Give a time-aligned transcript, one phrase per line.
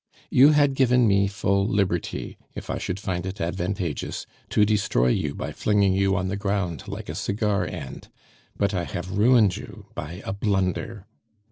[0.31, 5.35] "You had given me full liberty, if I should find it advantageous, to destroy you
[5.35, 8.07] by flinging you on the ground like a cigar end;
[8.57, 11.05] but I have ruined you by a blunder.